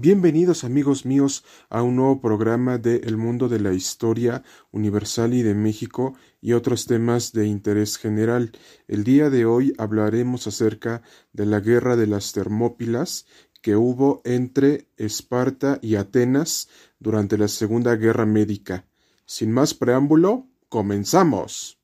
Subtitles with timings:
[0.00, 5.42] Bienvenidos amigos míos a un nuevo programa de El mundo de la historia universal y
[5.42, 8.52] de México y otros temas de interés general.
[8.86, 13.26] El día de hoy hablaremos acerca de la guerra de las Termópilas
[13.60, 16.68] que hubo entre Esparta y Atenas
[17.00, 18.86] durante la Segunda Guerra Médica.
[19.26, 21.77] Sin más preámbulo, comenzamos.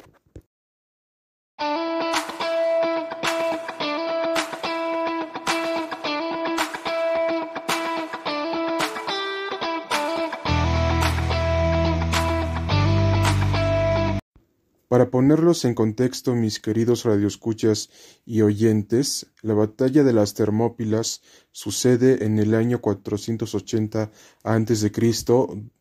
[14.89, 17.89] Para ponerlos en contexto, mis queridos radioescuchas
[18.27, 24.11] y oyentes, la batalla de las Termópilas sucede en el año 480
[24.43, 24.93] a.C.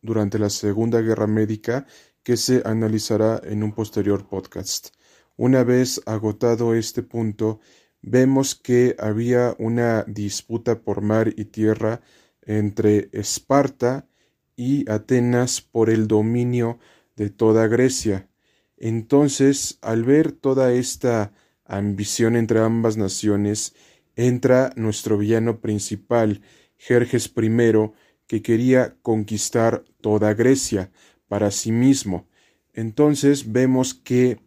[0.00, 1.86] durante la Segunda Guerra Médica
[2.22, 4.88] que se analizará en un posterior podcast.
[5.36, 7.60] Una vez agotado este punto,
[8.00, 12.00] vemos que había una disputa por mar y tierra
[12.40, 14.08] entre Esparta
[14.56, 16.78] y Atenas por el dominio
[17.16, 18.28] de toda Grecia.
[18.76, 21.32] Entonces, al ver toda esta
[21.64, 23.74] ambición entre ambas naciones,
[24.16, 26.42] entra nuestro villano principal,
[26.76, 27.92] Jerjes I,
[28.26, 30.90] que quería conquistar toda Grecia
[31.28, 32.28] para sí mismo.
[32.72, 34.40] Entonces vemos que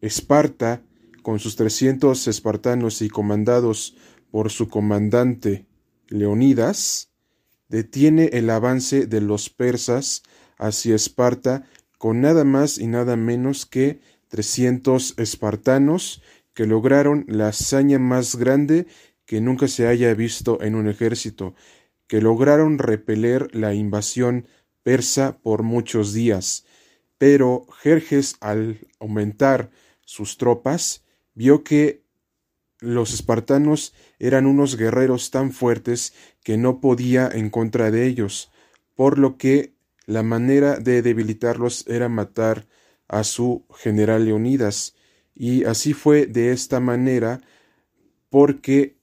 [0.00, 0.82] Esparta,
[1.22, 3.96] con sus trescientos espartanos y comandados
[4.30, 5.66] por su comandante
[6.08, 7.10] Leonidas,
[7.68, 10.22] detiene el avance de los persas
[10.58, 11.64] hacia Esparta
[12.04, 16.20] con nada más y nada menos que trescientos espartanos
[16.52, 18.86] que lograron la hazaña más grande
[19.24, 21.54] que nunca se haya visto en un ejército,
[22.06, 24.46] que lograron repeler la invasión
[24.82, 26.66] persa por muchos días.
[27.16, 29.70] Pero Jerjes, al aumentar
[30.02, 32.02] sus tropas, vio que
[32.80, 38.52] los espartanos eran unos guerreros tan fuertes que no podía en contra de ellos,
[38.94, 39.73] por lo que
[40.06, 42.66] la manera de debilitarlos era matar
[43.08, 44.94] a su general Leonidas,
[45.34, 47.40] y así fue de esta manera
[48.30, 48.96] porque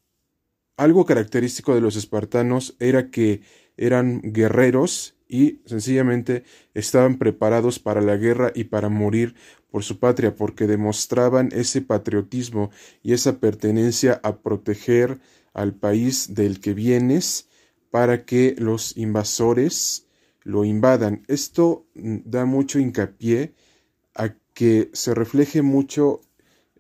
[0.78, 3.42] algo característico de los espartanos era que
[3.78, 6.44] eran guerreros y sencillamente
[6.74, 9.36] estaban preparados para la guerra y para morir
[9.70, 12.72] por su patria, porque demostraban ese patriotismo
[13.02, 15.20] y esa pertenencia a proteger
[15.54, 17.48] al país del que vienes
[17.90, 20.08] para que los invasores
[20.44, 21.24] lo invadan.
[21.28, 23.54] Esto mm, da mucho hincapié
[24.16, 26.22] a que se refleje mucho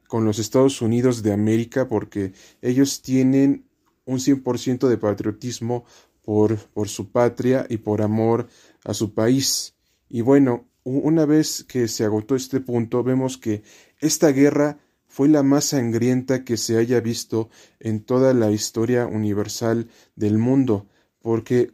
[0.07, 3.65] con los Estados Unidos de América porque ellos tienen
[4.05, 5.85] un 100% de patriotismo
[6.21, 8.47] por, por su patria y por amor
[8.83, 9.75] a su país.
[10.09, 13.63] Y bueno, una vez que se agotó este punto, vemos que
[13.99, 17.49] esta guerra fue la más sangrienta que se haya visto
[17.79, 20.87] en toda la historia universal del mundo,
[21.21, 21.73] porque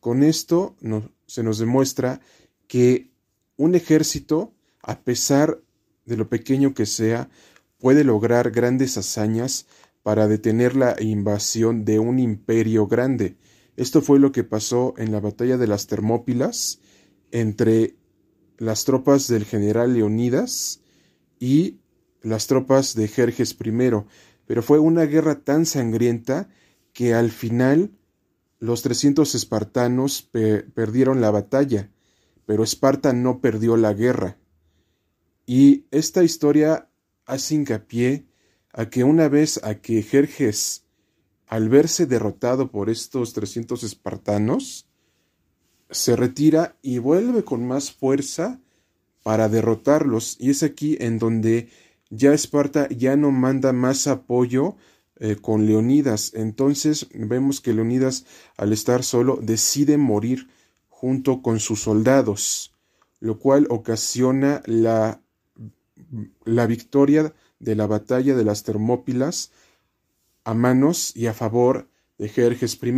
[0.00, 0.76] con esto
[1.26, 2.20] se nos demuestra
[2.66, 3.10] que
[3.56, 5.60] un ejército, a pesar
[6.04, 7.28] de lo pequeño que sea,
[7.78, 9.66] puede lograr grandes hazañas
[10.02, 13.36] para detener la invasión de un imperio grande.
[13.76, 16.80] Esto fue lo que pasó en la batalla de las Termópilas
[17.30, 17.96] entre
[18.56, 20.80] las tropas del general Leonidas
[21.38, 21.78] y
[22.22, 23.90] las tropas de Jerjes I,
[24.46, 26.48] pero fue una guerra tan sangrienta
[26.92, 27.92] que al final
[28.58, 31.90] los trescientos espartanos perdieron la batalla,
[32.46, 34.38] pero Esparta no perdió la guerra.
[35.46, 36.90] Y esta historia
[37.24, 38.26] hace hincapié
[38.72, 40.84] a que una vez a que Jerjes,
[41.46, 44.88] al verse derrotado por estos trescientos espartanos,
[45.90, 48.60] se retira y vuelve con más fuerza
[49.22, 50.36] para derrotarlos.
[50.38, 51.70] Y es aquí en donde
[52.10, 54.76] ya Esparta ya no manda más apoyo
[55.20, 56.32] eh, con Leonidas.
[56.34, 58.24] Entonces vemos que Leonidas,
[58.56, 60.48] al estar solo, decide morir
[60.88, 62.74] junto con sus soldados,
[63.20, 65.20] lo cual ocasiona la,
[66.44, 69.50] la victoria de la batalla de las Termópilas
[70.44, 72.94] a manos y a favor de Jerjes I.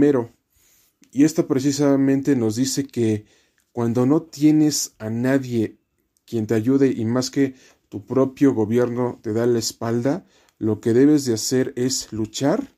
[1.12, 3.24] Y esto precisamente nos dice que
[3.72, 5.78] cuando no tienes a nadie
[6.26, 7.54] quien te ayude y más que
[7.88, 10.24] tu propio gobierno te da la espalda,
[10.60, 12.76] lo que debes de hacer es luchar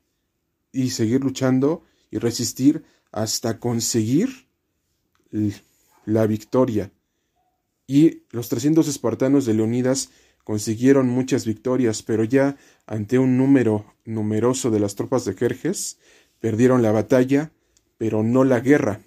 [0.71, 4.47] y seguir luchando y resistir hasta conseguir
[6.05, 6.91] la victoria.
[7.85, 10.11] Y los 300 espartanos de Leonidas
[10.45, 12.55] consiguieron muchas victorias, pero ya
[12.87, 15.97] ante un número numeroso de las tropas de Jerjes,
[16.39, 17.51] perdieron la batalla,
[17.97, 19.01] pero no la guerra.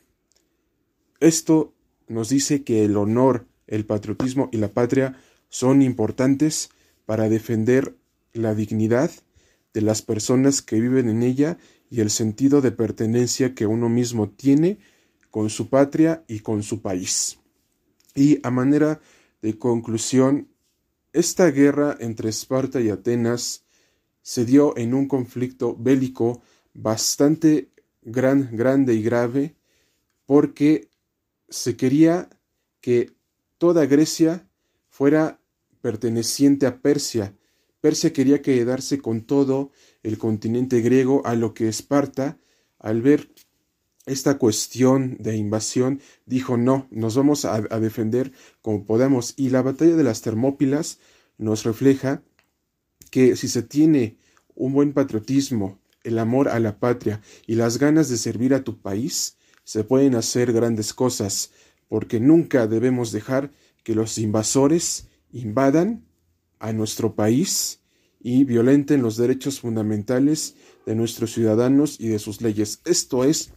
[1.19, 1.73] Esto
[2.09, 5.19] nos dice que el honor, el patriotismo y la patria
[5.49, 6.69] son importantes
[7.07, 7.97] para defender
[8.37, 9.11] la dignidad
[9.75, 11.59] de las personas que viven en ella
[11.91, 14.79] y el sentido de pertenencia que uno mismo tiene
[15.31, 17.39] con su patria y con su país.
[18.15, 19.01] Y a manera
[19.43, 20.49] de conclusión,
[21.13, 23.65] esta guerra entre Esparta y Atenas
[24.23, 26.43] se dio en un conflicto bélico
[26.75, 27.71] bastante
[28.03, 29.57] gran, grande y grave
[30.25, 30.91] porque
[31.49, 32.29] se quería
[32.81, 33.13] que
[33.59, 34.49] toda Grecia
[34.89, 35.41] fuera
[35.81, 37.36] perteneciente a Persia.
[37.87, 39.71] Persia quería quedarse con todo
[40.03, 42.37] el continente griego, a lo que Esparta,
[42.81, 43.33] al ver
[44.07, 49.35] esta cuestión de invasión, dijo no, nos vamos a, a defender como podamos.
[49.37, 50.99] Y la batalla de las Termópilas
[51.39, 52.25] nos refleja
[53.13, 54.17] que si se tiene
[54.57, 58.81] un buen patriotismo, el amor a la patria y las ganas de servir a tu
[58.81, 61.53] país, se pueden hacer grandes cosas,
[61.87, 63.53] porque nunca debemos dejar
[63.85, 66.05] que los invasores invadan
[66.59, 67.81] a nuestro país
[68.21, 72.81] y violenten los derechos fundamentales de nuestros ciudadanos y de sus leyes.
[72.85, 73.53] Esto es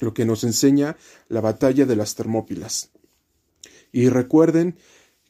[0.00, 0.96] lo que nos enseña
[1.28, 2.92] la batalla de las Termópilas.
[3.92, 4.76] Y recuerden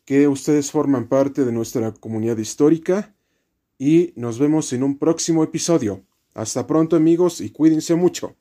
[0.04, 3.14] que ustedes forman parte de nuestra comunidad histórica
[3.78, 6.04] y nos vemos en un próximo episodio.
[6.34, 8.36] Hasta pronto amigos y cuídense mucho.